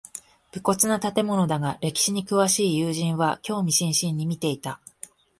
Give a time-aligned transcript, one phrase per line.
[0.51, 4.81] 無骨な建物だが歴史に詳しい友人は興味津々に見ていた